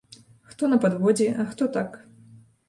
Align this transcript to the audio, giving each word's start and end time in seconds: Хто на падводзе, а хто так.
Хто 0.53 0.69
на 0.71 0.79
падводзе, 0.85 1.27
а 1.45 1.47
хто 1.53 1.69
так. 1.77 2.01